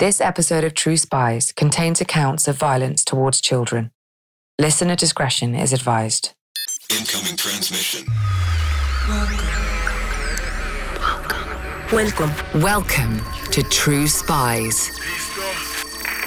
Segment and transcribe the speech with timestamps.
[0.00, 3.92] This episode of True Spies contains accounts of violence towards children.
[4.60, 6.32] Listener discretion is advised.
[6.90, 8.04] Incoming transmission.
[9.08, 9.38] Welcome.
[11.92, 13.20] Welcome Welcome
[13.52, 14.90] to True Spies.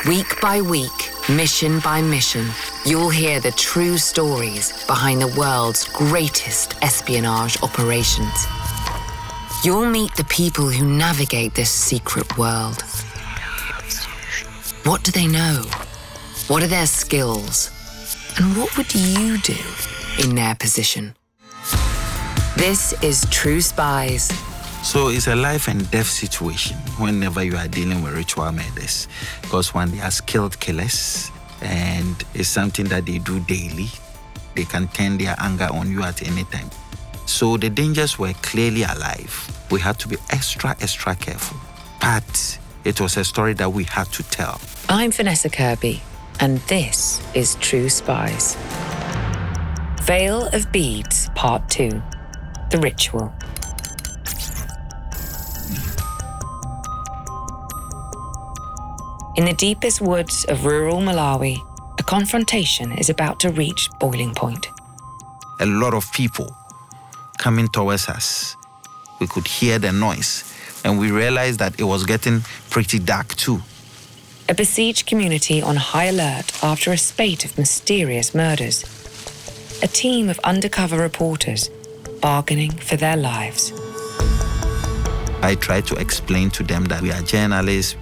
[0.07, 2.45] Week by week, mission by mission,
[2.85, 8.47] you'll hear the true stories behind the world's greatest espionage operations.
[9.65, 12.81] You'll meet the people who navigate this secret world.
[14.87, 15.63] What do they know?
[16.47, 17.71] What are their skills?
[18.37, 19.57] And what would you do
[20.17, 21.13] in their position?
[22.55, 24.29] This is True Spies.
[24.83, 29.09] So it's a life and death situation whenever you are dealing with ritual murders.
[29.41, 31.31] Because when they are skilled killers
[31.61, 33.89] and it's something that they do daily,
[34.55, 36.69] they can turn their anger on you at any time.
[37.25, 39.67] So the dangers were clearly alive.
[39.69, 41.57] We had to be extra, extra careful.
[41.99, 42.57] But
[42.87, 44.61] it was a story that we had to tell.
[44.87, 46.01] I'm Vanessa Kirby,
[46.39, 48.55] and this is True Spies.
[50.03, 52.01] Veil of Beads, Part 2
[52.71, 53.33] The Ritual.
[59.35, 61.57] In the deepest woods of rural Malawi,
[61.99, 64.69] a confrontation is about to reach boiling point.
[65.59, 66.55] A lot of people
[67.37, 68.55] coming towards us.
[69.19, 70.46] We could hear the noise,
[70.87, 73.59] and we realized that it was getting pretty dark too.
[74.47, 78.85] A besieged community on high alert after a spate of mysterious murders.
[79.83, 81.69] A team of undercover reporters
[82.21, 83.73] bargaining for their lives.
[85.41, 87.95] I tried to explain to them that we are journalists.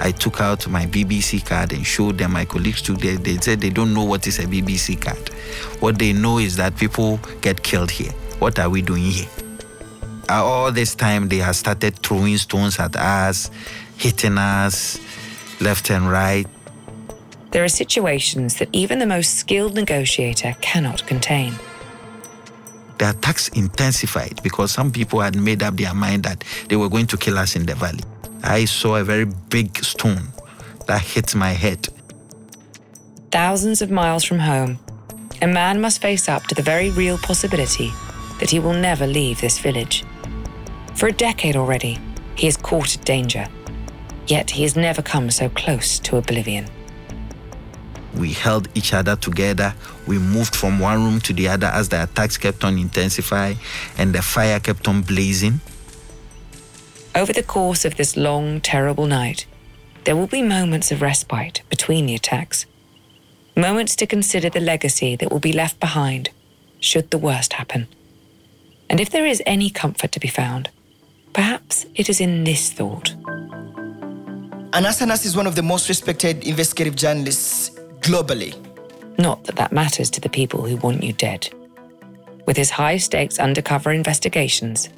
[0.00, 2.96] I took out my BBC card and showed them my colleagues too.
[2.96, 5.28] They, they said they don't know what is a BBC card.
[5.78, 8.10] What they know is that people get killed here.
[8.40, 9.28] What are we doing here?
[10.28, 13.50] Uh, all this time, they have started throwing stones at us,
[13.98, 14.98] hitting us
[15.60, 16.46] left and right.
[17.50, 21.54] There are situations that even the most skilled negotiator cannot contain.
[22.98, 27.06] The attacks intensified because some people had made up their mind that they were going
[27.08, 28.04] to kill us in the valley.
[28.42, 30.28] I saw a very big stone
[30.86, 31.88] that hit my head.
[33.30, 34.78] Thousands of miles from home,
[35.42, 37.92] a man must face up to the very real possibility
[38.38, 40.04] that he will never leave this village.
[41.04, 41.98] For a decade already,
[42.34, 43.46] he has courted danger,
[44.26, 46.64] yet he has never come so close to oblivion.
[48.14, 49.74] We held each other together.
[50.06, 53.58] We moved from one room to the other as the attacks kept on intensifying
[53.98, 55.60] and the fire kept on blazing.
[57.14, 59.44] Over the course of this long, terrible night,
[60.04, 62.64] there will be moments of respite between the attacks.
[63.54, 66.30] Moments to consider the legacy that will be left behind
[66.80, 67.88] should the worst happen.
[68.88, 70.70] And if there is any comfort to be found,
[71.34, 73.14] perhaps it is in this thought.
[74.72, 78.54] Anas Anas is one of the most respected investigative journalists globally.
[79.18, 81.48] Not that that matters to the people who want you dead.
[82.46, 84.88] With his high stakes undercover investigations,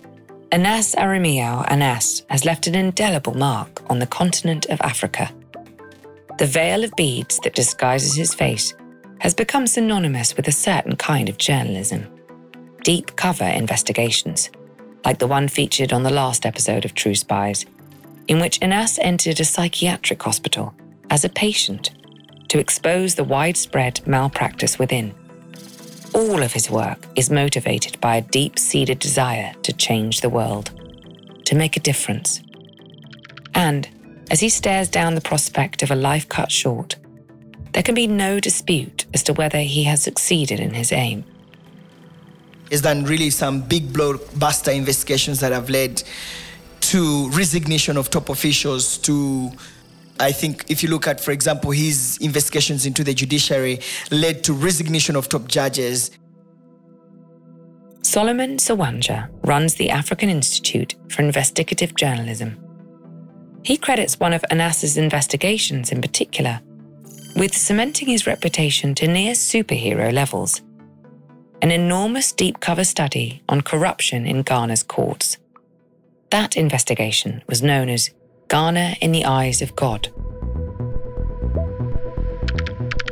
[0.52, 5.30] Anas Aremeyaw Anas has left an indelible mark on the continent of Africa.
[6.38, 8.74] The veil of beads that disguises his face
[9.18, 12.06] has become synonymous with a certain kind of journalism
[12.82, 14.48] deep cover investigations,
[15.06, 17.64] like the one featured on the last episode of True Spies,
[18.28, 20.74] in which Anas entered a psychiatric hospital
[21.08, 21.92] as a patient
[22.48, 25.14] to expose the widespread malpractice within
[26.16, 30.70] all of his work is motivated by a deep seated desire to change the world,
[31.44, 32.40] to make a difference.
[33.54, 33.86] And
[34.30, 36.96] as he stares down the prospect of a life cut short,
[37.72, 41.24] there can be no dispute as to whether he has succeeded in his aim.
[42.70, 46.02] He's done really some big blockbuster investigations that have led
[46.80, 49.52] to resignation of top officials, to
[50.18, 54.52] I think if you look at, for example, his investigations into the judiciary led to
[54.52, 56.10] resignation of top judges.
[58.02, 62.56] Solomon Serwanjja runs the African Institute for Investigative Journalism.
[63.62, 66.60] He credits one of Anas's investigations in particular
[67.34, 70.62] with cementing his reputation to near superhero levels
[71.62, 75.38] an enormous deep cover study on corruption in Ghana's courts.
[76.30, 78.10] That investigation was known as
[78.48, 80.12] Ghana in the eyes of God.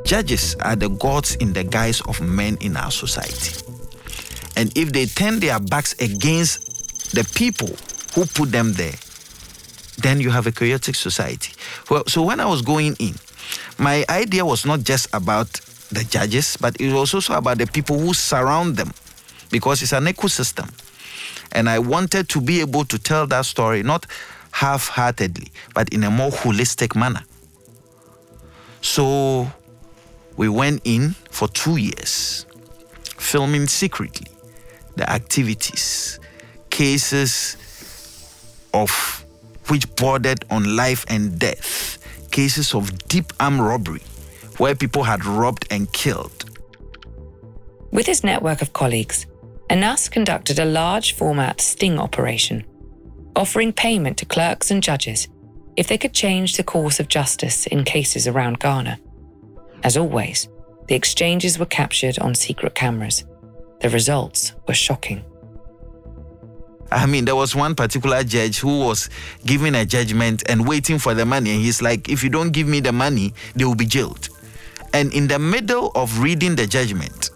[0.05, 3.64] Judges are the gods in the guise of men in our society.
[4.56, 7.70] And if they turn their backs against the people
[8.14, 8.94] who put them there,
[9.99, 11.52] then you have a chaotic society.
[11.88, 13.14] Well, so when I was going in,
[13.79, 15.61] my idea was not just about
[15.94, 18.93] the judges, but it was also about the people who surround them
[19.50, 20.70] because it's an ecosystem.
[21.52, 24.06] And I wanted to be able to tell that story, not
[24.50, 27.23] half heartedly, but in a more holistic manner.
[28.81, 29.50] So
[30.37, 32.46] we went in for two years,
[33.17, 34.26] filming secretly
[34.96, 36.20] the activities,
[36.70, 37.56] cases
[38.73, 39.25] of
[39.69, 41.99] which bordered on life and death,
[42.31, 44.02] cases of deep armed robbery,
[44.59, 46.45] where people had robbed and killed.
[47.91, 49.27] With his network of colleagues,
[49.71, 52.65] Anas conducted a large format sting operation,
[53.37, 55.29] offering payment to clerks and judges
[55.77, 58.99] if they could change the course of justice in cases around Ghana.
[59.83, 60.49] As always,
[60.89, 63.25] the exchanges were captured on secret cameras.
[63.81, 65.25] The results were shocking.
[66.93, 69.11] I mean, there was one particular judge who was
[69.45, 71.51] giving a judgment and waiting for the money.
[71.51, 74.29] And he's like, if you don't give me the money, they will be jailed.
[74.94, 77.31] And in the middle of reading the judgment,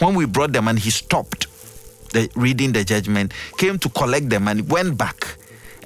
[0.00, 1.46] when we brought the money, he stopped
[2.12, 5.36] the, reading the judgment, came to collect the money, went back,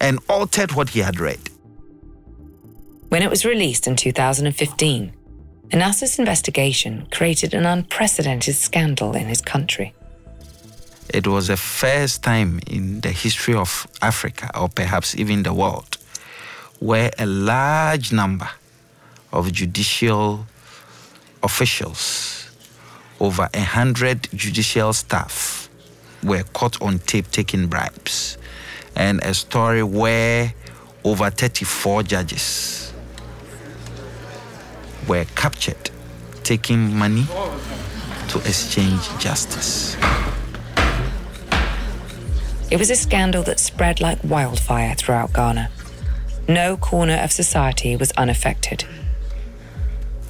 [0.01, 1.39] and altered what he had read.
[3.11, 5.13] When it was released in 2015,
[5.71, 9.93] Anas's investigation created an unprecedented scandal in his country.
[11.13, 15.99] It was the first time in the history of Africa, or perhaps even the world,
[16.79, 18.49] where a large number
[19.31, 20.47] of judicial
[21.49, 22.51] officials,
[23.21, 25.71] over a hundred judicial staff,
[26.23, 28.37] were caught on tape taking bribes.
[28.95, 30.53] And a story where
[31.05, 32.93] over 34 judges
[35.09, 35.91] were captured
[36.43, 37.25] taking money
[38.29, 39.97] to exchange justice.
[42.71, 45.71] It was a scandal that spread like wildfire throughout Ghana.
[46.47, 48.85] No corner of society was unaffected.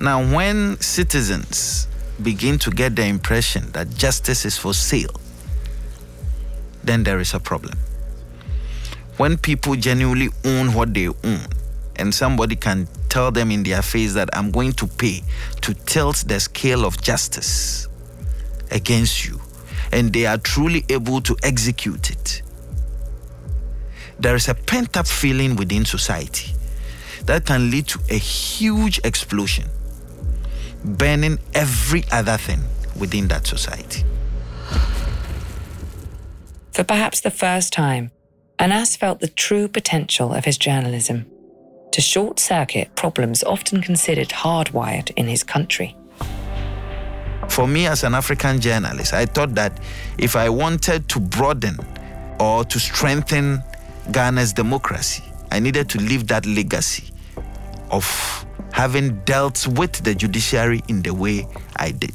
[0.00, 1.88] Now, when citizens
[2.22, 5.14] begin to get the impression that justice is for sale,
[6.84, 7.76] then there is a problem.
[9.16, 11.46] When people genuinely own what they own,
[11.96, 15.22] and somebody can tell them in their face that I'm going to pay
[15.62, 17.88] to tilt the scale of justice
[18.70, 19.40] against you,
[19.90, 22.42] and they are truly able to execute it.
[24.20, 26.54] There is a pent up feeling within society
[27.24, 29.68] that can lead to a huge explosion,
[30.84, 32.60] burning every other thing
[32.98, 34.04] within that society.
[36.72, 38.10] For perhaps the first time,
[38.58, 41.26] Anas felt the true potential of his journalism
[41.92, 45.96] to short circuit problems often considered hardwired in his country.
[47.48, 49.80] For me, as an African journalist, I thought that
[50.18, 51.78] if I wanted to broaden
[52.38, 53.62] or to strengthen
[54.12, 57.10] Ghana's democracy, I needed to leave that legacy
[57.90, 58.46] of
[58.78, 61.44] having dealt with the judiciary in the way
[61.74, 62.14] I did.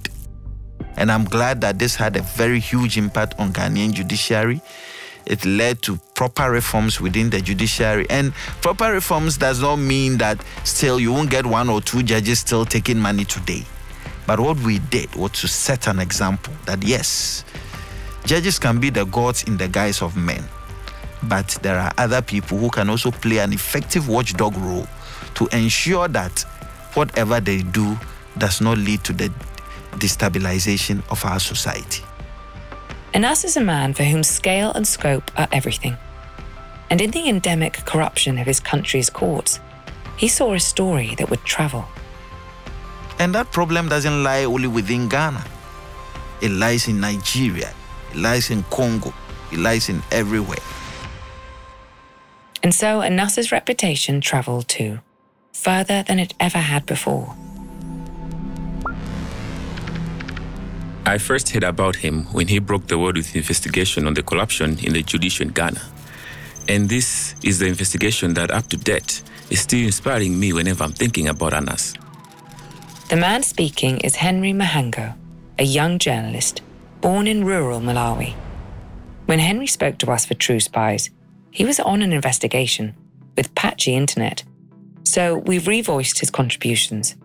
[0.95, 4.61] And I'm glad that this had a very huge impact on Ghanaian judiciary.
[5.25, 8.05] It led to proper reforms within the judiciary.
[8.09, 12.39] And proper reforms does not mean that still you won't get one or two judges
[12.39, 13.65] still taking money today.
[14.25, 17.43] But what we did was to set an example that yes,
[18.23, 20.45] judges can be the gods in the guise of men,
[21.23, 24.87] but there are other people who can also play an effective watchdog role
[25.35, 26.45] to ensure that
[26.95, 27.97] whatever they do
[28.37, 29.31] does not lead to the
[29.93, 32.03] destabilization of our society.
[33.13, 35.95] Anas is a man for whom scale and scope are everything.
[36.89, 39.59] And in the endemic corruption of his country's courts,
[40.17, 41.85] he saw a story that would travel.
[43.19, 45.43] And that problem doesn't lie only within Ghana.
[46.41, 47.71] It lies in Nigeria,
[48.11, 49.13] it lies in Congo,
[49.51, 50.57] it lies in everywhere.
[52.63, 54.99] And so Anas's reputation traveled too,
[55.53, 57.35] further than it ever had before.
[61.05, 64.79] I first heard about him when he broke the world with investigation on the corruption
[64.79, 65.81] in the judiciary in Ghana.
[66.69, 70.93] And this is the investigation that, up to date, is still inspiring me whenever I'm
[70.93, 71.93] thinking about Anas.
[73.09, 75.15] The man speaking is Henry Mhango,
[75.59, 76.61] a young journalist
[77.01, 78.33] born in rural Malawi.
[79.25, 81.09] When Henry spoke to us for True Spies,
[81.51, 82.95] he was on an investigation
[83.35, 84.43] with patchy internet,
[85.13, 87.15] so we've revoiced his contributions.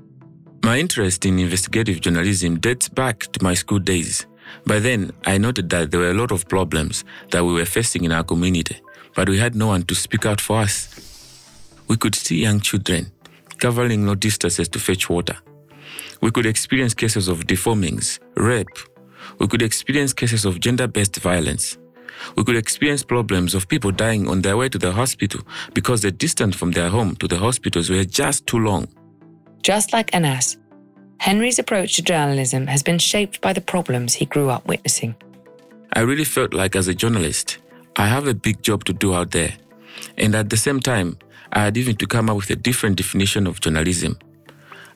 [0.62, 4.26] My interest in investigative journalism dates back to my school days.
[4.66, 8.04] By then, I noted that there were a lot of problems that we were facing
[8.04, 8.76] in our community,
[9.14, 10.75] but we had no one to speak out for us.
[11.88, 13.11] We could see young children
[13.57, 15.38] traveling long distances to fetch water.
[16.21, 18.78] We could experience cases of deformings, rape.
[19.38, 21.78] We could experience cases of gender based violence.
[22.37, 25.40] We could experience problems of people dying on their way to the hospital
[25.75, 28.88] because the distance from their home to the hospitals were just too long.
[29.62, 30.56] Just like Anas,
[31.18, 35.14] Henry's approach to journalism has been shaped by the problems he grew up witnessing.
[35.92, 37.58] I really felt like, as a journalist,
[37.96, 39.52] I have a big job to do out there.
[40.16, 41.18] And at the same time,
[41.52, 44.18] I had even to come up with a different definition of journalism.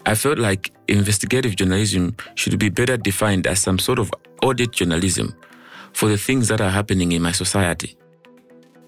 [0.07, 4.13] I felt like investigative journalism should be better defined as some sort of
[4.43, 5.35] audit journalism
[5.93, 7.97] for the things that are happening in my society.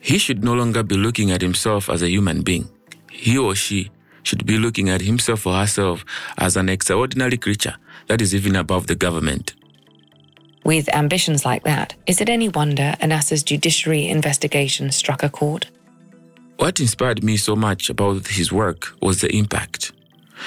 [0.01, 2.69] He should no longer be looking at himself as a human being.
[3.11, 3.91] He or she
[4.23, 6.05] should be looking at himself or herself
[6.39, 7.77] as an extraordinary creature
[8.09, 9.55] that is even above the government.
[10.65, 15.67] With ambitions like that, is it any wonder Anas's judiciary investigation struck a chord?
[16.57, 19.93] What inspired me so much about his work was the impact.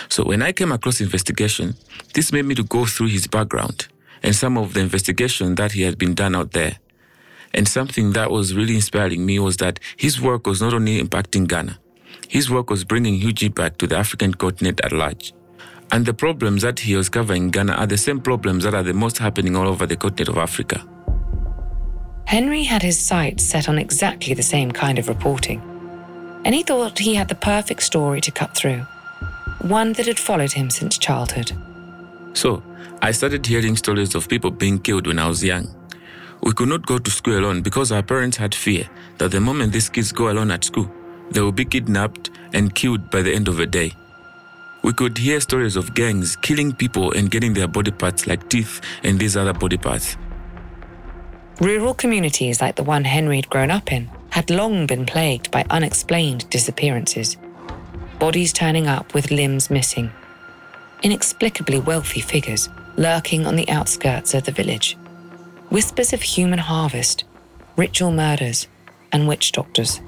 [0.09, 1.75] So when I came across investigation,
[2.13, 3.87] this made me to go through his background
[4.27, 6.73] and some of the investigation that he had been done out there.
[7.53, 11.47] And something that was really inspiring me was that his work was not only impacting
[11.47, 11.79] Ghana,
[12.27, 15.33] his work was bringing huge impact to the African continent at large.
[15.93, 18.83] And the problems that he was covering in Ghana are the same problems that are
[18.83, 20.85] the most happening all over the continent of Africa.
[22.25, 25.61] Henry had his sights set on exactly the same kind of reporting,
[26.43, 28.81] and he thought he had the perfect story to cut through,
[29.61, 31.53] one that had followed him since childhood.
[32.37, 32.61] So,
[33.01, 35.73] I started hearing stories of people being killed when I was young.
[36.43, 39.73] We could not go to school alone because our parents had fear that the moment
[39.73, 40.87] these kids go alone at school,
[41.31, 43.91] they will be kidnapped and killed by the end of the day.
[44.83, 48.81] We could hear stories of gangs killing people and getting their body parts like teeth
[49.01, 50.15] and these other body parts.
[51.59, 55.65] Rural communities like the one Henry had grown up in had long been plagued by
[55.71, 57.35] unexplained disappearances.
[58.19, 60.11] Bodies turning up with limbs missing.
[61.03, 64.97] Inexplicably wealthy figures lurking on the outskirts of the village.
[65.69, 67.23] Whispers of human harvest,
[67.75, 68.67] ritual murders,
[69.11, 70.01] and witch doctors.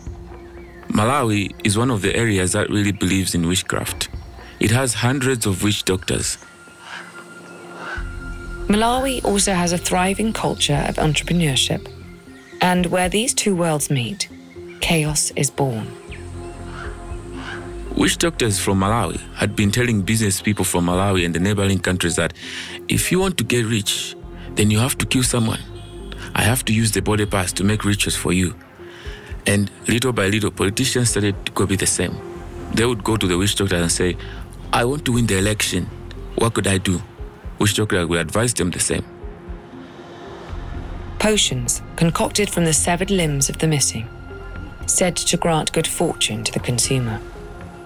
[0.87, 4.09] Malawi is one of the areas that really believes in witchcraft.
[4.59, 6.37] It has hundreds of witch doctors.
[8.67, 11.87] Malawi also has a thriving culture of entrepreneurship.
[12.61, 14.27] And where these two worlds meet,
[14.81, 15.87] chaos is born.
[17.99, 22.15] Witch doctors from Malawi had been telling business people from Malawi and the neighboring countries
[22.15, 22.33] that
[22.87, 24.15] if you want to get rich,
[24.55, 25.59] then you have to kill someone.
[26.33, 28.55] I have to use the body parts to make riches for you.
[29.45, 32.17] And little by little, politicians started to copy the same.
[32.73, 34.15] They would go to the witch doctor and say,
[34.71, 35.85] I want to win the election.
[36.35, 37.01] What could I do?
[37.59, 39.03] Witch doctor would advise them the same.
[41.19, 44.07] Potions concocted from the severed limbs of the missing,
[44.85, 47.19] said to grant good fortune to the consumer.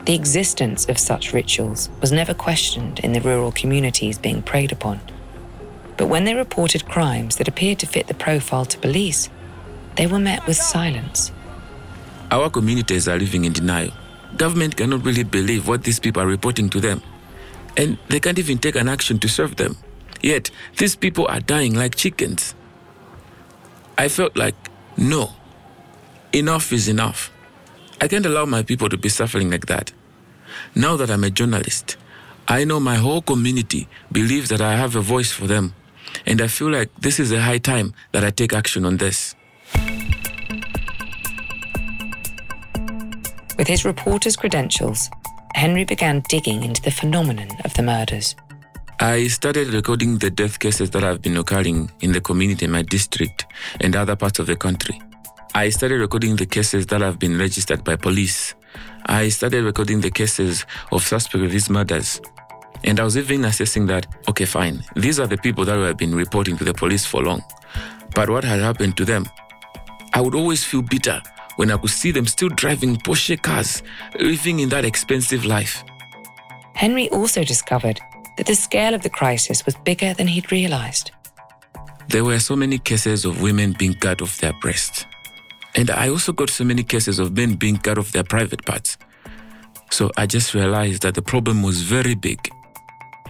[0.06, 5.00] The existence of such rituals was never questioned in the rural communities being preyed upon.
[5.96, 9.30] But when they reported crimes that appeared to fit the profile to police,
[9.96, 11.32] they were met with silence.
[12.32, 13.92] Our communities are living in denial.
[14.36, 17.02] Government cannot really believe what these people are reporting to them.
[17.78, 19.78] And they can't even take an action to serve them.
[20.22, 22.56] Yet, these people are dying like chickens.
[23.98, 24.56] I felt like,
[24.98, 25.32] no,
[26.34, 27.33] enough is enough.
[28.02, 29.92] I can't allow my people to be suffering like that.
[30.76, 31.98] Now that I'm a journalist,
[32.48, 35.74] I know my whole community believes that I have a voice for them.
[36.26, 39.36] And I feel like this is a high time that I take action on this.
[43.58, 45.10] With his reporter's credentials,
[45.56, 48.36] Henry began digging into the phenomenon of the murders.
[49.00, 52.82] I started recording the death cases that have been occurring in the community in my
[52.82, 53.46] district
[53.80, 55.00] and other parts of the country.
[55.56, 58.56] I started recording the cases that have been registered by police.
[59.06, 62.20] I started recording the cases of these murders.
[62.84, 66.16] And I was even assessing that, okay, fine, these are the people that have been
[66.16, 67.44] reporting to the police for long.
[68.16, 69.28] But what had happened to them?
[70.16, 71.22] I would always feel bitter
[71.58, 73.84] when I could see them still driving Porsche cars,
[74.20, 75.84] living in that expensive life.
[76.74, 78.00] Henry also discovered
[78.38, 81.12] that the scale of the crisis was bigger than he'd realized.
[82.08, 85.06] There were so many cases of women being cut off their breasts.
[85.76, 88.98] And I also got so many cases of men being cut off their private parts.
[89.90, 92.40] So I just realized that the problem was very big.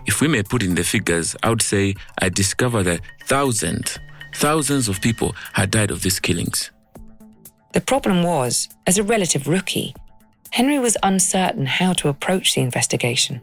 [0.05, 3.97] If we may put in the figures, I would say I discovered that thousands,
[4.35, 6.71] thousands of people had died of these killings.
[7.73, 9.95] The problem was, as a relative rookie,
[10.51, 13.41] Henry was uncertain how to approach the investigation.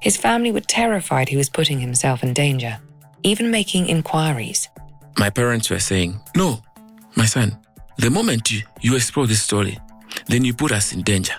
[0.00, 2.78] His family were terrified he was putting himself in danger,
[3.22, 4.68] even making inquiries.
[5.18, 6.62] My parents were saying, No,
[7.14, 7.56] my son,
[7.96, 9.78] the moment you, you explore this story,
[10.26, 11.34] then you put us in danger.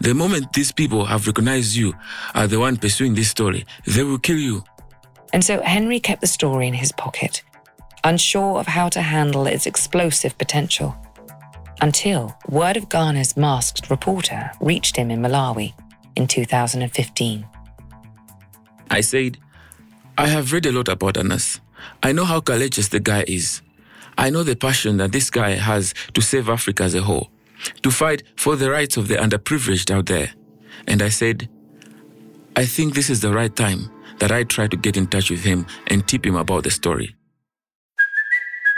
[0.00, 1.94] The moment these people have recognized you
[2.34, 4.64] are the one pursuing this story, they will kill you.
[5.32, 7.42] And so Henry kept the story in his pocket,
[8.04, 10.96] unsure of how to handle its explosive potential.
[11.80, 15.74] Until word of Ghana's masked reporter reached him in Malawi
[16.16, 17.46] in 2015.
[18.90, 19.38] I said,
[20.16, 21.60] I have read a lot about Anas.
[22.02, 23.60] I know how courageous the guy is.
[24.18, 27.30] I know the passion that this guy has to save Africa as a whole.
[27.82, 30.30] to fight for the rights of the underprivileged out there.
[30.86, 31.48] And I said,
[32.54, 35.42] I think this is the right time that I try to get in touch with
[35.42, 37.15] him and tip him about the story.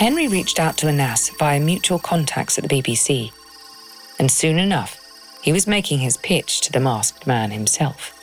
[0.00, 3.32] Henry reached out to Anas via mutual contacts at the BBC,
[4.18, 4.98] and soon enough,
[5.42, 8.16] he was making his pitch to the masked man himself.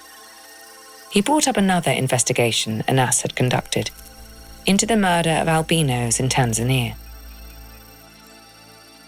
[1.12, 3.91] He brought up another investigation Anas had conducted
[4.65, 6.96] into the murder of albinos in Tanzania.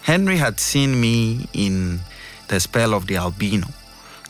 [0.02, 1.98] Henry had seen me in
[2.46, 3.66] the spell of the albino,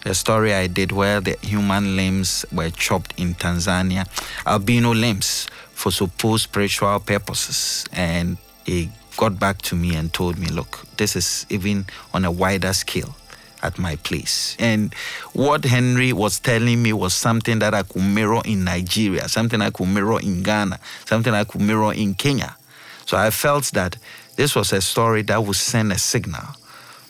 [0.05, 4.07] the story I did where the human limbs were chopped in Tanzania,
[4.47, 7.87] albino limbs for supposed spiritual purposes.
[7.93, 12.31] And he got back to me and told me, look, this is even on a
[12.31, 13.15] wider scale
[13.63, 14.57] at my place.
[14.59, 14.95] And
[15.33, 19.71] what Henry was telling me was something that I could mirror in Nigeria, something I
[19.71, 22.57] could mirror in Ghana, something I could mirror in Kenya.
[23.05, 23.97] So I felt that
[24.37, 26.55] this was a story that would send a signal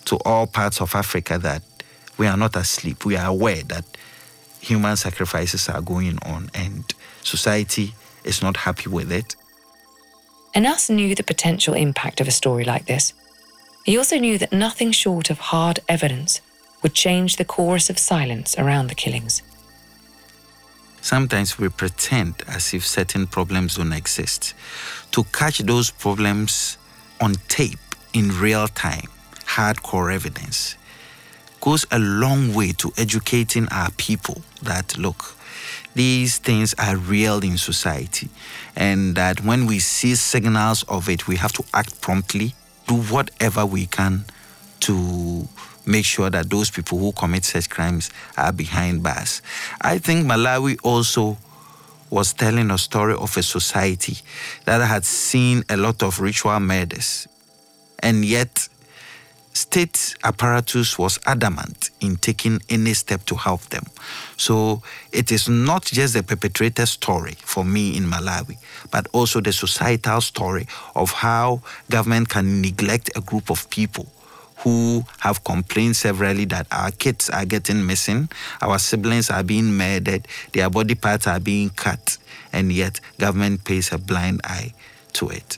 [0.07, 1.63] to all parts of Africa that
[2.21, 3.07] we are not asleep.
[3.07, 3.87] We are aware that
[4.61, 6.85] human sacrifices are going on and
[7.23, 9.35] society is not happy with it.
[10.55, 13.15] Anas knew the potential impact of a story like this.
[13.87, 16.43] He also knew that nothing short of hard evidence
[16.83, 19.41] would change the chorus of silence around the killings.
[21.01, 24.53] Sometimes we pretend as if certain problems don't exist.
[25.13, 26.77] To catch those problems
[27.19, 27.79] on tape
[28.13, 29.09] in real time,
[29.57, 30.77] hardcore evidence,
[31.61, 35.37] goes a long way to educating our people that look,
[35.95, 38.29] these things are real in society,
[38.77, 42.55] and that when we see signals of it, we have to act promptly,
[42.87, 44.25] do whatever we can
[44.81, 45.49] to
[45.87, 49.43] make sure that those people who commit such crimes are behind bars.
[49.81, 51.39] I think Malawi also
[52.11, 54.19] was telling a story of a society
[54.65, 57.29] that had seen a lot of ritual murders,
[58.01, 58.69] and yet
[59.53, 63.85] state apparatus was adamant in taking any step to help them.
[64.37, 64.83] So
[65.13, 68.57] it is not just the perpetrator's story for me in Malawi,
[68.91, 74.07] but also the societal story of how government can neglect a group of people
[74.59, 78.29] who have complained severally that our kids are getting missing,
[78.61, 82.19] our siblings are being murdered, their body parts are being cut,
[82.53, 84.73] and yet government pays a blind eye
[85.15, 85.57] to it.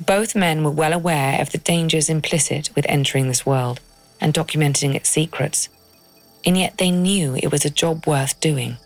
[0.00, 3.80] Both men were well aware of the dangers implicit with entering this world
[4.20, 5.68] and documenting its secrets,
[6.44, 8.78] and yet they knew it was a job worth doing.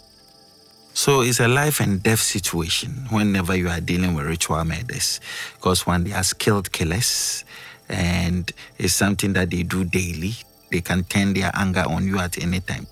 [0.93, 5.21] So it's a life and death situation whenever you are dealing with ritual murders,
[5.55, 7.45] because when they are skilled killers,
[7.89, 10.35] and it's something that they do daily,
[10.71, 12.87] they can turn their anger on you at any time.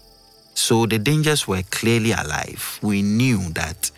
[0.55, 2.79] So the dangers were clearly alive.
[2.83, 3.91] We knew that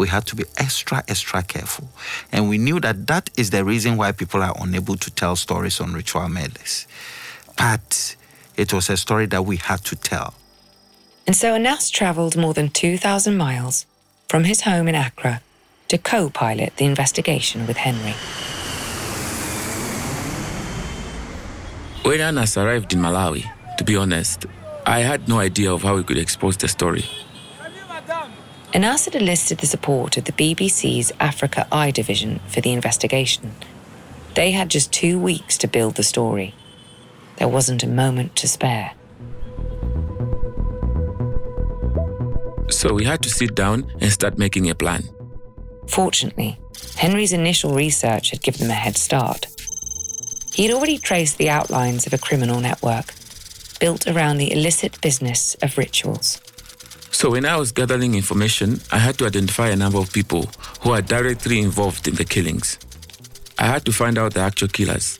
[0.00, 1.86] we had to be extra, extra careful.
[2.32, 5.78] And we knew that that is the reason why people are unable to tell stories
[5.78, 6.86] on ritual murders.
[7.58, 8.16] But
[8.56, 10.32] it was a story that we had to tell.
[11.26, 13.84] And so Anas travelled more than 2,000 miles
[14.26, 15.42] from his home in Accra
[15.88, 18.14] to co pilot the investigation with Henry.
[22.02, 23.44] When Anas arrived in Malawi,
[23.76, 24.46] to be honest,
[24.86, 27.04] I had no idea of how we could expose the story.
[28.72, 33.52] Anas had enlisted the support of the BBC's Africa Eye division for the investigation.
[34.34, 36.54] They had just two weeks to build the story.
[37.38, 38.92] There wasn't a moment to spare.
[42.68, 45.02] So we had to sit down and start making a plan.
[45.88, 46.60] Fortunately,
[46.96, 49.46] Henry's initial research had given them a head start.
[50.54, 53.14] He had already traced the outlines of a criminal network
[53.80, 56.40] built around the illicit business of rituals.
[57.12, 60.48] So when I was gathering information, I had to identify a number of people
[60.80, 62.78] who are directly involved in the killings.
[63.58, 65.18] I had to find out the actual killers,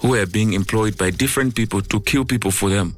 [0.00, 2.96] who were being employed by different people to kill people for them.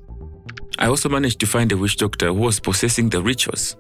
[0.79, 3.77] I also managed to find a witch doctor who was possessing the rituals.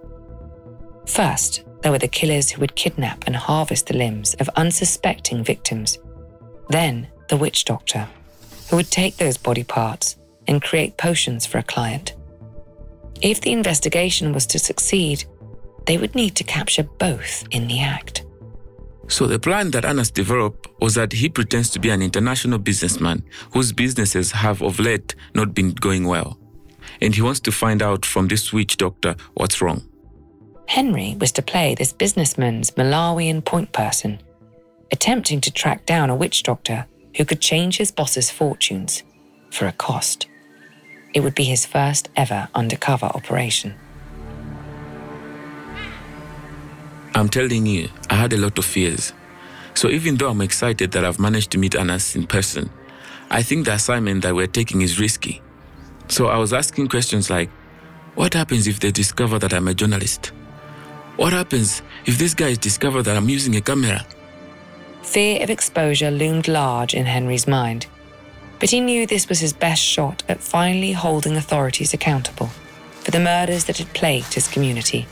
[1.07, 5.99] First, there were the killers who would kidnap and harvest the limbs of unsuspecting victims.
[6.71, 8.09] Then, the witch doctor,
[8.71, 10.17] who would take those body parts
[10.49, 12.15] and create potions for a client.
[13.23, 15.25] If the investigation was to succeed,
[15.87, 18.25] they would need to capture both in the act.
[19.09, 23.23] So the plan that Anas developed was that he pretends to be an international businessman
[23.53, 26.39] whose businesses have of late not been going well.
[27.01, 29.89] And he wants to find out from this witch doctor what's wrong.
[30.67, 34.19] Henry was to play this businessman's Malawian point person,
[34.91, 39.05] attempting to track down a witch doctor who could change his boss's fortunes
[39.51, 40.27] for a cost.
[41.17, 43.75] It would be his first ever undercover operation.
[47.15, 49.15] I'm telling you, I had a lot of fears.
[49.73, 52.69] So even though I'm excited that I've managed to meet Anas in person,
[53.31, 55.41] I think the assignment that we're taking is risky.
[56.09, 57.49] So I was asking questions like,
[58.15, 60.33] what happens if they discover that I'm a journalist?
[61.17, 64.05] What happens if this guy discover that I'm using a camera?
[65.01, 67.87] Fear of exposure loomed large in Henry's mind,
[68.59, 72.51] but he knew this was his best shot at finally holding authorities accountable
[73.01, 75.07] for the murders that had plagued his community.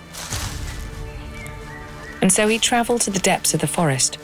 [2.20, 4.18] And so he travelled to the depths of the forest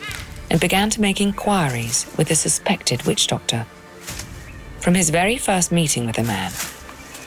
[0.50, 3.66] and began to make inquiries with the suspected witch doctor.
[4.80, 6.50] From his very first meeting with the man,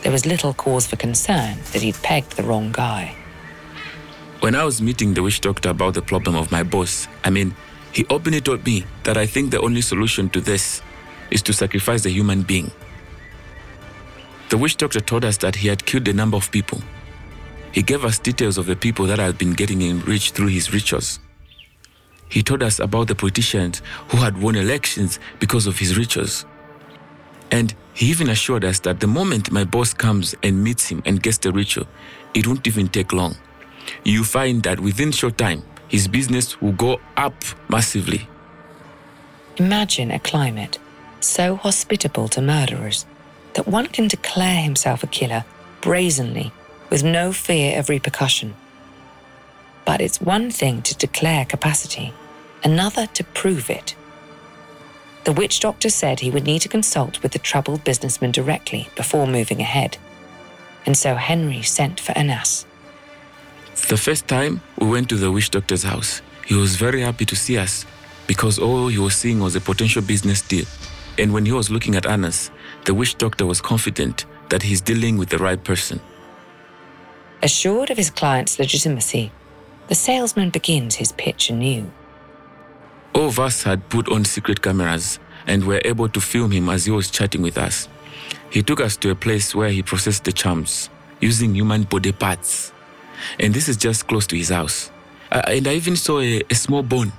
[0.01, 3.15] there was little cause for concern that he'd pegged the wrong guy.
[4.41, 7.55] When I was meeting the witch doctor about the problem of my boss, I mean,
[7.93, 10.81] he openly told me that I think the only solution to this
[11.33, 12.71] is to sacrifice the human being.
[14.49, 16.81] The witch doctor told us that he had killed a number of people
[17.73, 21.19] he gave us details of the people that had been getting enriched through his rituals.
[22.29, 26.45] He told us about the politicians who had won elections because of his rituals.
[27.51, 31.21] And he even assured us that the moment my boss comes and meets him and
[31.21, 31.87] gets the ritual,
[32.35, 33.35] it won't even take long.
[34.03, 37.33] You find that within short time, his business will go up
[37.69, 38.27] massively.
[39.57, 40.77] Imagine a climate
[41.23, 43.05] so hospitable to murderers
[43.53, 45.45] that one can declare himself a killer
[45.81, 46.51] brazenly
[46.89, 48.55] with no fear of repercussion.
[49.85, 52.13] But it's one thing to declare capacity,
[52.63, 53.95] another to prove it.
[55.23, 59.25] The witch doctor said he would need to consult with the troubled businessman directly before
[59.27, 59.97] moving ahead.
[60.85, 62.65] And so Henry sent for Anas.
[63.87, 67.35] The first time we went to the witch doctor's house, he was very happy to
[67.35, 67.85] see us
[68.27, 70.65] because all he was seeing was a potential business deal.
[71.17, 72.49] And when he was looking at Anas,
[72.85, 75.99] the witch doctor was confident that he's dealing with the right person.
[77.41, 79.31] Assured of his client's legitimacy,
[79.87, 81.91] the salesman begins his pitch anew.
[83.13, 86.85] All of us had put on secret cameras and were able to film him as
[86.85, 87.87] he was chatting with us.
[88.49, 92.71] He took us to a place where he processed the charms using human body parts.
[93.39, 94.91] And this is just close to his house.
[95.31, 97.11] Uh, and I even saw a, a small bone.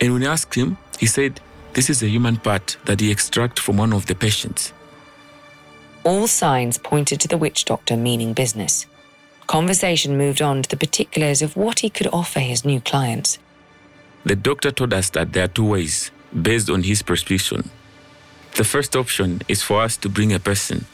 [0.00, 1.40] And when I asked him, he said
[1.74, 4.72] this is a human part that he extracted from one of the patients.
[6.04, 8.86] All signs pointed to the witch doctor meaning business.
[9.46, 13.38] Conversation moved on to the particulars of what he could offer his new clients.
[14.24, 16.10] The doctor told us that there are two ways,
[16.42, 17.70] based on his prescription.
[18.56, 20.86] The first option is for us to bring a person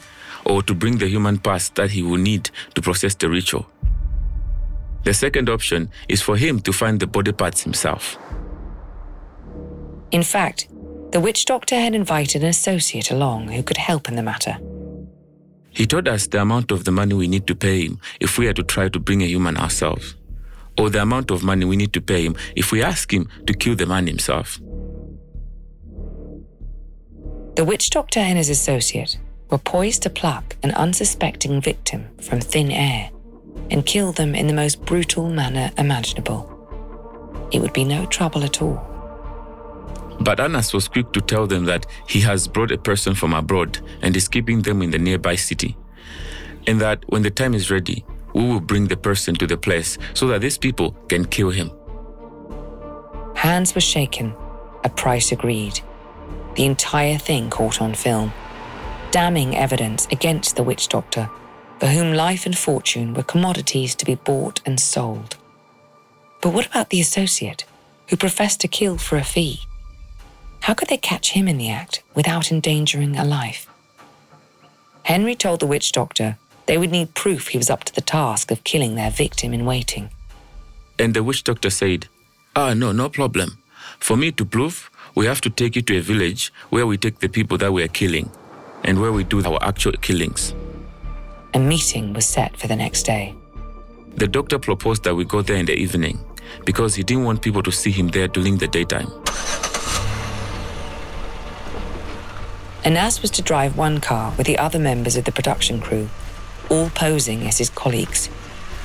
[0.45, 3.67] or to bring the human parts that he will need to process the ritual.
[5.03, 8.17] The second option is for him to find the body parts himself.
[10.11, 10.67] In fact,
[11.11, 14.57] the witch doctor had invited an associate along who could help in the matter.
[15.69, 18.47] He told us the amount of the money we need to pay him if we
[18.47, 20.15] are to try to bring a human ourselves,
[20.77, 23.53] or the amount of money we need to pay him if we ask him to
[23.53, 24.59] kill the man himself.
[27.55, 29.17] The witch doctor and his associate
[29.49, 33.11] were poised to pluck an unsuspecting victim from thin air
[33.69, 36.47] and kill them in the most brutal manner imaginable.
[37.51, 38.90] It would be no trouble at all.
[40.23, 43.79] But Anas was quick to tell them that he has brought a person from abroad
[44.03, 45.75] and is keeping them in the nearby city.
[46.67, 48.05] And that when the time is ready,
[48.35, 51.71] we will bring the person to the place so that these people can kill him.
[53.35, 54.35] Hands were shaken,
[54.83, 55.81] a price agreed.
[56.55, 58.31] The entire thing caught on film.
[59.09, 61.29] Damning evidence against the witch doctor,
[61.79, 65.37] for whom life and fortune were commodities to be bought and sold.
[66.41, 67.65] But what about the associate,
[68.09, 69.61] who professed to kill for a fee?
[70.61, 73.67] How could they catch him in the act without endangering a life?
[75.03, 78.51] Henry told the witch doctor they would need proof he was up to the task
[78.51, 80.09] of killing their victim in waiting.
[80.99, 82.07] And the witch doctor said,
[82.55, 83.57] Ah, no, no problem.
[83.99, 87.19] For me to prove, we have to take you to a village where we take
[87.19, 88.29] the people that we are killing
[88.83, 90.53] and where we do our actual killings.
[91.53, 93.33] A meeting was set for the next day.
[94.15, 96.19] The doctor proposed that we go there in the evening
[96.65, 99.11] because he didn't want people to see him there during the daytime.
[102.83, 106.09] Anas was to drive one car with the other members of the production crew,
[106.69, 108.27] all posing as his colleagues.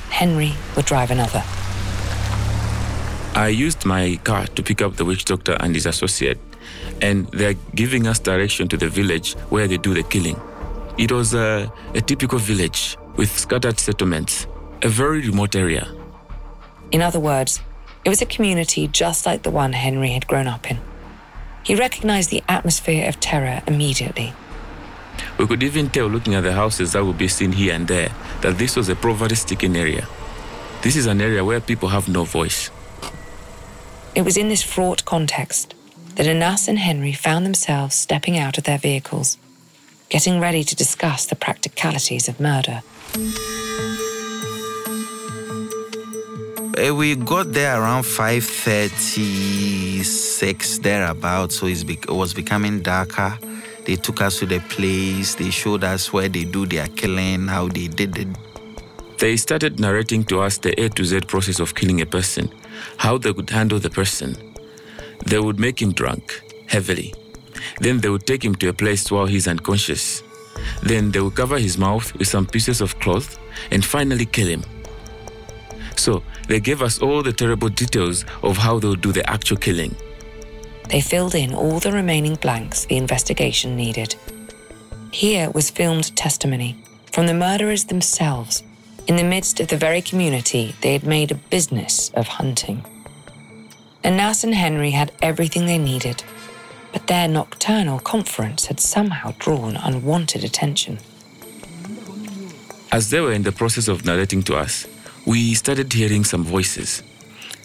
[0.09, 1.43] Henry would drive another.
[3.33, 6.39] I used my car to pick up the witch doctor and his associate,
[7.01, 10.39] and they're giving us direction to the village where they do the killing.
[10.97, 14.47] It was a, a typical village with scattered settlements,
[14.83, 15.87] a very remote area.
[16.91, 17.61] In other words,
[18.05, 20.79] it was a community just like the one Henry had grown up in.
[21.67, 24.33] He recognized the atmosphere of terror immediately.
[25.37, 28.11] We could even tell looking at the houses that would be seen here and there
[28.39, 30.07] that this was a poverty stricken area.
[30.81, 32.71] This is an area where people have no voice.
[34.15, 35.75] It was in this fraught context
[36.15, 39.37] that Anas and Henry found themselves stepping out of their vehicles,
[40.07, 42.81] getting ready to discuss the practicalities of murder.
[46.75, 53.37] Eh, we got there around 5.36 thereabouts so it was becoming darker
[53.85, 57.67] they took us to the place they showed us where they do their killing how
[57.67, 58.27] they did it
[59.17, 62.51] They started narrating to us the A to Z process of killing a person,
[62.97, 64.37] how they would handle the person.
[65.25, 67.15] They would make him drunk, heavily.
[67.79, 70.21] Then they would take him to a place while he's unconscious.
[70.83, 73.39] Then they would cover his mouth with some pieces of cloth
[73.71, 74.61] and finally kill him.
[75.97, 79.57] So they gave us all the terrible details of how they would do the actual
[79.57, 79.95] killing.
[80.89, 84.15] They filled in all the remaining blanks the investigation needed.
[85.11, 86.77] Here was filmed testimony
[87.11, 88.63] from the murderers themselves
[89.07, 92.85] in the midst of the very community they had made a business of hunting.
[94.03, 96.23] Anas and Henry had everything they needed,
[96.93, 100.99] but their nocturnal conference had somehow drawn unwanted attention.
[102.91, 104.87] As they were in the process of narrating to us,
[105.27, 107.03] we started hearing some voices.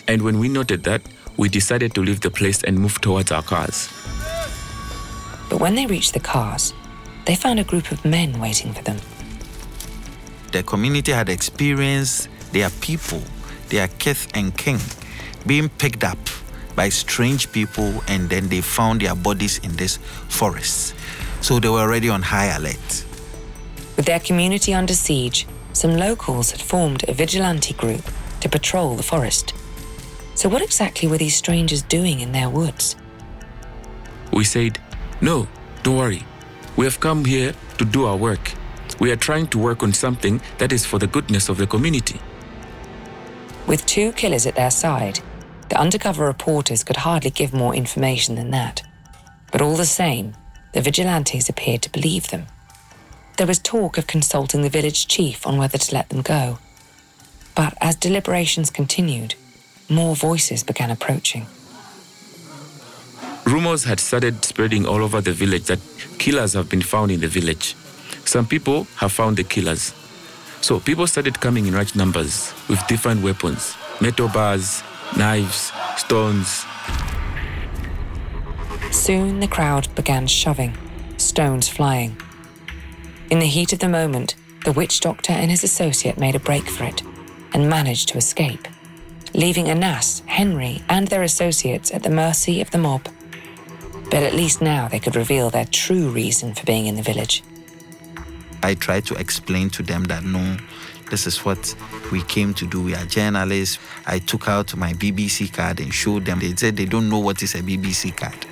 [0.08, 1.00] And when we noted that,
[1.36, 3.88] we decided to leave the place and move towards our cars.
[5.48, 6.74] But when they reached the cars,
[7.24, 8.98] they found a group of men waiting for them.
[10.52, 13.22] the community had experienced their people
[13.70, 14.78] their kith and king
[15.46, 16.18] being picked up
[16.76, 19.96] by strange people and then they found their bodies in this
[20.28, 20.94] forest
[21.40, 23.04] so they were already on high alert
[23.96, 28.04] With their community under siege, some locals had formed a vigilante group
[28.40, 29.54] to patrol the forest.
[30.34, 32.96] So, what exactly were these strangers doing in their woods?
[34.32, 34.78] We said,
[35.20, 35.46] No,
[35.82, 36.24] don't worry.
[36.76, 38.52] We have come here to do our work.
[38.98, 42.20] We are trying to work on something that is for the goodness of the community.
[43.66, 45.20] With two killers at their side,
[45.68, 48.82] the undercover reporters could hardly give more information than that.
[49.50, 50.34] But all the same,
[50.72, 52.46] the vigilantes appeared to believe them.
[53.38, 56.58] There was talk of consulting the village chief on whether to let them go.
[57.54, 59.34] But as deliberations continued,
[59.88, 61.46] more voices began approaching.
[63.44, 65.80] Rumors had started spreading all over the village that
[66.18, 67.74] killers have been found in the village.
[68.24, 69.92] Some people have found the killers.
[70.60, 74.82] So people started coming in large numbers with different weapons metal bars,
[75.16, 76.64] knives, stones.
[78.90, 80.76] Soon the crowd began shoving,
[81.18, 82.16] stones flying.
[83.30, 86.68] In the heat of the moment, the witch doctor and his associate made a break
[86.68, 87.02] for it
[87.54, 88.68] and managed to escape,
[89.34, 93.08] leaving Anas, Henry, and their associates at the mercy of the mob.
[94.10, 97.42] But at least now they could reveal their true reason for being in the village.
[98.62, 100.56] I tried to explain to them that no,
[101.10, 101.74] this is what
[102.12, 102.82] we came to do.
[102.82, 103.78] We are journalists.
[104.06, 106.38] I took out my BBC card and showed them.
[106.38, 108.44] They said they don't know what is a BBC card.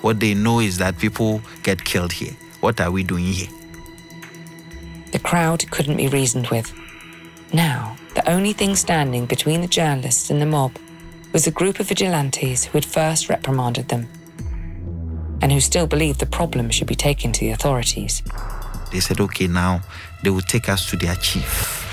[0.00, 2.32] What they know is that people get killed here.
[2.60, 3.48] What are we doing here?
[5.12, 6.72] The crowd couldn't be reasoned with.
[7.52, 10.76] Now, the only thing standing between the journalists and the mob
[11.32, 14.08] was a group of vigilantes who had first reprimanded them
[15.40, 18.22] and who still believed the problem should be taken to the authorities.
[18.92, 19.82] They said, okay, now
[20.22, 21.84] they will take us to their chief.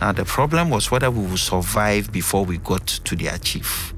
[0.00, 3.92] Now, the problem was whether we would survive before we got to their chief.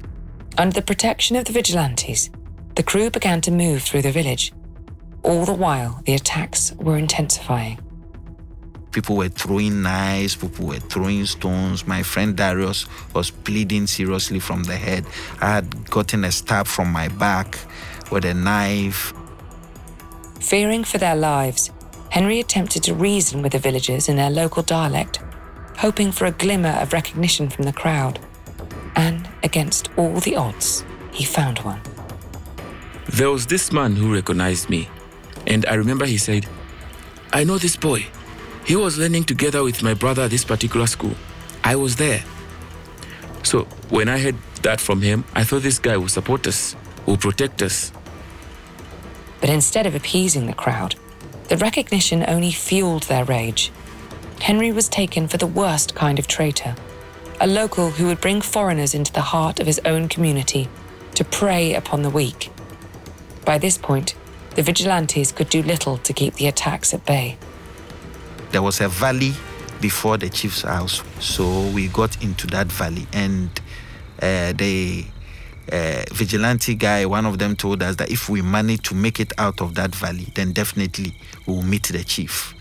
[0.59, 2.31] Under the protection of the vigilantes,
[2.75, 4.53] the crew began to move through the village.
[5.23, 7.79] All the while, the attacks were intensifying.
[8.91, 11.87] People were throwing knives, people were throwing stones.
[11.87, 15.07] My friend Darius was bleeding seriously from the head.
[15.41, 17.59] I had gotten a stab from my back
[18.11, 19.15] with a knife.
[20.41, 21.71] Fearing for their lives,
[22.11, 25.21] Henry attempted to reason with the villagers in their local dialect,
[25.79, 28.19] hoping for a glimmer of recognition from the crowd.
[28.97, 31.81] And against all the odds, he found one.
[33.09, 34.89] There was this man who recognized me,
[35.53, 36.47] and I remember he said,
[37.33, 38.07] I know this boy.
[38.65, 41.15] He was learning together with my brother at this particular school.
[41.65, 42.25] I was there.
[43.43, 47.21] So when I heard that from him, I thought this guy would support us, would
[47.21, 47.93] protect us.
[49.41, 50.95] But instead of appeasing the crowd,
[51.49, 53.73] the recognition only fueled their rage.
[54.41, 56.75] Henry was taken for the worst kind of traitor,
[57.41, 60.69] a local who would bring foreigners into the heart of his own community
[61.15, 62.51] to prey upon the weak.
[63.45, 64.15] By this point,
[64.55, 67.37] the vigilantes could do little to keep the attacks at bay.
[68.51, 69.33] There was a valley
[69.81, 73.49] before the chief's house, so we got into that valley, and
[74.21, 75.05] uh, the
[75.73, 79.33] uh, vigilante guy, one of them told us that if we manage to make it
[79.39, 82.55] out of that valley, then definitely we will meet the chief.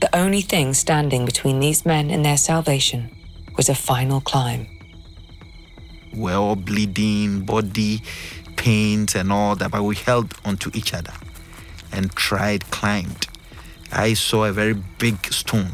[0.00, 3.10] The only thing standing between these men and their salvation
[3.56, 4.66] was a final climb.
[6.14, 8.02] We're all bleeding, body
[8.66, 11.12] pains, and all that, but we held onto each other
[11.92, 13.28] and tried, climbed.
[13.92, 15.70] I saw a very big stone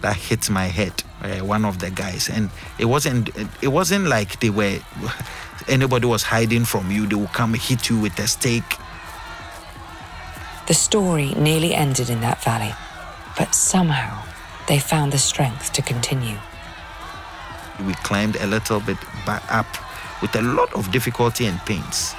[0.00, 0.94] that hit my head.
[1.22, 3.28] Uh, one of the guys, and it wasn't.
[3.60, 4.78] It wasn't like they were.
[5.68, 7.06] Anybody was hiding from you.
[7.06, 8.72] They would come hit you with a stake.
[10.66, 12.74] The story nearly ended in that valley,
[13.36, 14.24] but somehow
[14.68, 16.38] they found the strength to continue.
[17.86, 19.66] We climbed a little bit back up
[20.22, 22.14] with a lot of difficulty and pains.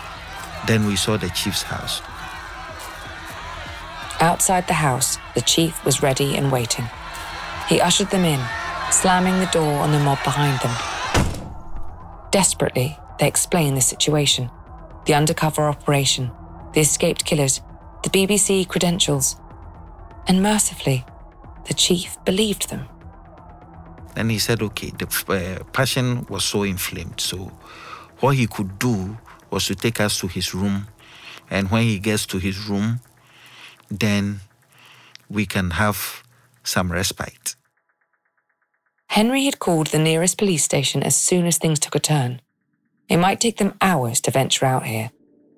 [0.67, 2.01] Then we saw the chief's house.
[4.19, 6.85] Outside the house, the chief was ready and waiting.
[7.67, 8.39] He ushered them in,
[8.91, 10.75] slamming the door on the mob behind them.
[12.31, 14.49] Desperately, they explained the situation
[15.05, 16.31] the undercover operation,
[16.73, 17.61] the escaped killers,
[18.03, 19.35] the BBC credentials.
[20.27, 21.05] And mercifully,
[21.67, 22.87] the chief believed them.
[24.15, 27.19] Then he said, okay, the uh, passion was so inflamed.
[27.19, 27.51] So
[28.21, 29.17] what he could do
[29.53, 30.87] was to take us to his room.
[31.49, 32.99] And when he gets to his room,
[33.89, 34.39] then
[35.29, 36.23] we can have
[36.63, 37.55] some respite.
[39.09, 42.41] Henry had called the nearest police station as soon as things took a turn.
[43.07, 45.11] It might take them hours to venture out here,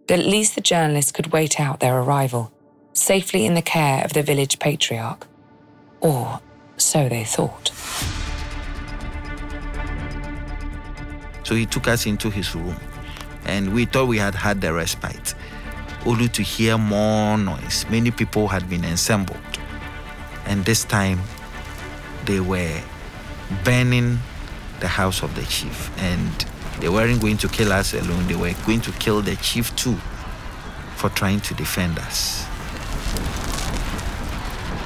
[0.08, 2.52] but at least the journalists could wait out their arrival,
[2.92, 5.26] safely in the care of the village patriarch.
[6.02, 6.42] Or
[6.76, 7.72] so they thought.
[11.44, 12.76] So he took us into his room,
[13.46, 15.36] and we thought we had had the respite,
[16.06, 17.86] only to hear more noise.
[17.90, 19.38] Many people had been assembled,
[20.46, 21.20] and this time
[22.26, 22.82] they were
[23.64, 24.20] burning
[24.80, 25.92] the house of the chief.
[26.00, 26.46] And
[26.80, 29.96] they weren't going to kill us alone, they were going to kill the chief too
[30.96, 32.46] for trying to defend us.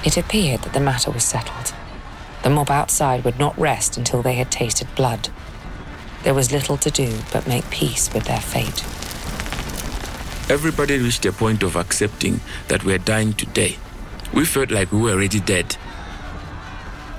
[0.06, 1.74] It appeared that the matter was settled.
[2.44, 5.30] The mob outside would not rest until they had tasted blood.
[6.24, 8.84] There was little to do but make peace with their fate.
[10.52, 13.78] Everybody reached a point of accepting that we are dying today.
[14.34, 15.78] We felt like we were already dead.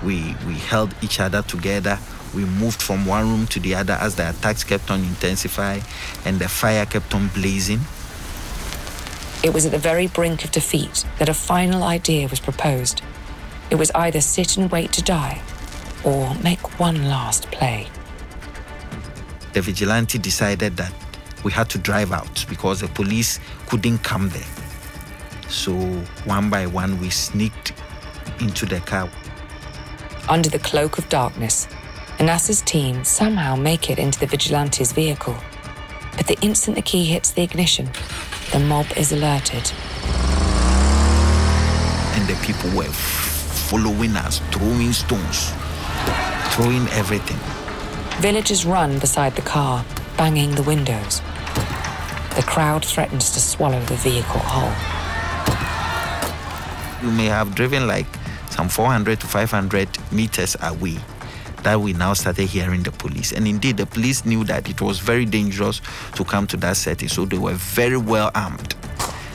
[0.04, 1.98] We, we held each other together.
[2.34, 5.82] We moved from one room to the other as the attacks kept on intensifying
[6.24, 7.80] and the fire kept on blazing.
[9.42, 13.00] It was at the very brink of defeat that a final idea was proposed.
[13.70, 15.40] It was either sit and wait to die
[16.04, 17.88] or make one last play.
[19.52, 20.92] The vigilante decided that
[21.42, 24.46] we had to drive out because the police couldn't come there.
[25.48, 25.74] So,
[26.24, 27.72] one by one, we sneaked
[28.40, 29.10] into the car.
[30.28, 31.66] Under the cloak of darkness,
[32.20, 35.36] Anas's team somehow make it into the vigilante's vehicle.
[36.16, 37.88] But the instant the key hits the ignition,
[38.52, 39.72] the mob is alerted.
[42.14, 45.52] And the people were following us, throwing stones,
[46.54, 47.59] throwing everything.
[48.20, 49.82] Villagers run beside the car,
[50.18, 51.22] banging the windows.
[52.36, 54.74] The crowd threatens to swallow the vehicle whole.
[57.02, 58.04] We may have driven like
[58.50, 60.98] some 400 to 500 meters away
[61.62, 63.32] that we now started hearing the police.
[63.32, 65.80] And indeed, the police knew that it was very dangerous
[66.16, 68.74] to come to that setting, so they were very well armed.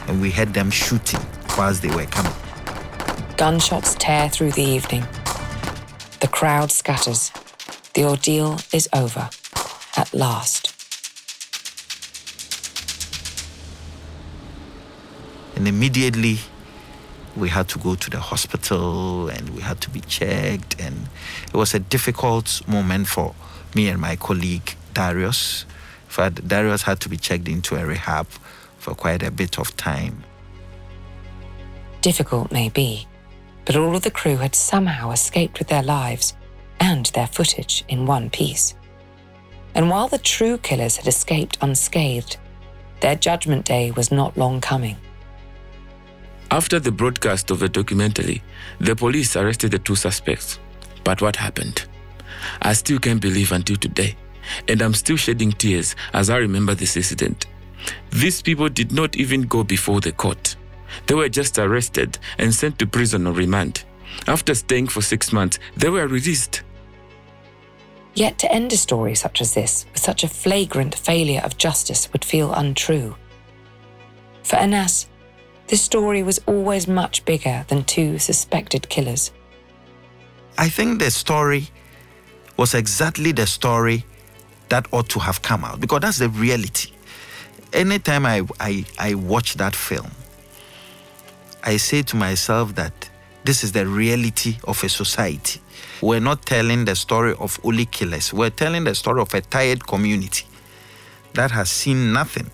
[0.07, 1.21] And we heard them shooting
[1.57, 2.33] whilst they were coming.
[3.35, 5.05] Gunshots tear through the evening.
[6.19, 7.31] The crowd scatters.
[7.95, 9.29] The ordeal is over.
[9.95, 10.73] At last.
[15.55, 16.39] And immediately,
[17.37, 20.75] we had to go to the hospital and we had to be checked.
[20.81, 21.07] And
[21.47, 23.33] it was a difficult moment for
[23.73, 25.63] me and my colleague, Darius.
[26.07, 28.27] In fact, Darius had to be checked into a rehab
[28.77, 30.25] for quite a bit of time.
[32.01, 33.07] Difficult may be,
[33.63, 36.33] but all of the crew had somehow escaped with their lives
[36.85, 38.75] and their footage in one piece.
[39.73, 42.37] And while the true killers had escaped unscathed,
[43.01, 44.95] their judgment day was not long coming.
[46.51, 48.43] After the broadcast of the documentary,
[48.79, 50.59] the police arrested the two suspects.
[51.03, 51.85] But what happened?
[52.61, 54.15] I still can't believe until today,
[54.67, 57.47] and I'm still shedding tears as I remember this incident.
[58.11, 60.55] These people did not even go before the court.
[61.07, 63.85] They were just arrested and sent to prison on remand.
[64.27, 66.61] After staying for six months, they were released.
[68.15, 72.11] Yet to end a story such as this with such a flagrant failure of justice
[72.13, 73.15] would feel untrue.
[74.43, 75.07] For Anas,
[75.67, 79.31] this story was always much bigger than two suspected killers.
[80.57, 81.69] I think the story
[82.55, 84.05] was exactly the story
[84.69, 86.91] that ought to have come out because that's the reality.
[87.73, 90.11] Anytime I, I, I watch that film,
[91.63, 93.04] I say to myself that
[93.45, 95.61] this is the reality of a society.
[96.01, 99.85] We're not telling the story of only killers, we're telling the story of a tired
[99.85, 100.45] community
[101.33, 102.49] that has seen nothing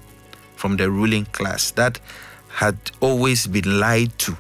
[0.56, 2.00] from the ruling class, that
[2.50, 4.38] had always been lied to.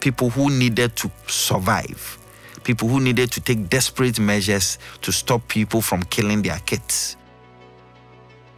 [0.00, 2.18] People who needed to survive,
[2.64, 7.16] people who needed to take desperate measures to stop people from killing their kids.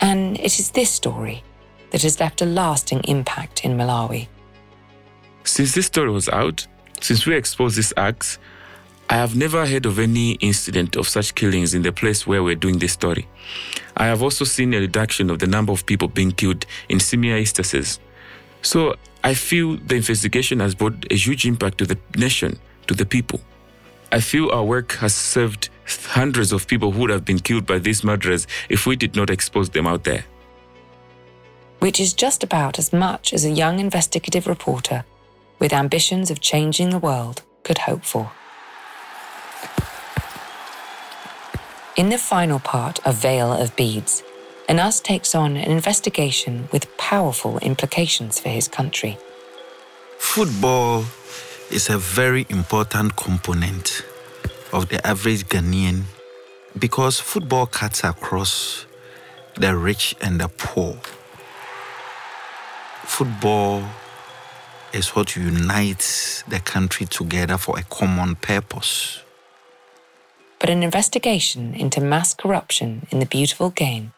[0.00, 1.42] And it is this story
[1.90, 4.28] that has left a lasting impact in Malawi.
[5.42, 6.66] Since this story was out,
[7.00, 8.38] since we exposed these acts,
[9.08, 12.54] I have never heard of any incident of such killings in the place where we're
[12.54, 13.26] doing this story.
[13.96, 17.36] I have also seen a reduction of the number of people being killed in similar
[17.36, 17.98] instances.
[18.62, 18.94] So
[19.24, 23.40] I feel the investigation has brought a huge impact to the nation, to the people.
[24.12, 27.78] I feel our work has served hundreds of people who would have been killed by
[27.78, 30.24] these murderers if we did not expose them out there.
[31.80, 35.04] Which is just about as much as a young investigative reporter
[35.60, 38.32] with ambitions of changing the world could hope for.
[41.96, 44.22] In the final part of Veil of Beads,
[44.68, 49.18] Anas takes on an investigation with powerful implications for his country.
[50.18, 51.04] Football
[51.70, 54.04] is a very important component
[54.72, 56.04] of the average Ghanaian
[56.78, 58.86] because football cuts across
[59.56, 60.94] the rich and the poor.
[63.02, 63.82] Football
[64.92, 69.22] is what unites the country together for a common purpose.
[70.58, 74.12] But an investigation into mass corruption in the beautiful game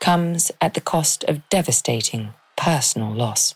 [0.00, 3.54] comes at the cost of devastating personal loss.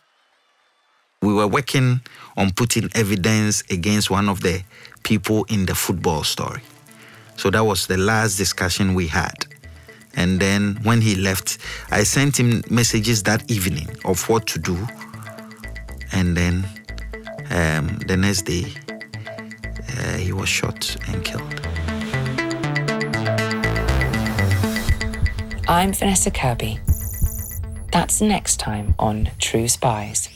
[1.20, 2.00] We were working
[2.36, 4.62] on putting evidence against one of the
[5.04, 6.62] people in the football story.
[7.36, 9.46] So that was the last discussion we had.
[10.14, 11.58] And then when he left,
[11.90, 14.76] I sent him messages that evening of what to do.
[16.12, 16.64] And then
[17.50, 18.66] um, the next day,
[19.98, 21.60] uh, he was shot and killed.
[25.68, 26.80] I'm Vanessa Kirby.
[27.92, 30.28] That's next time on True Spies.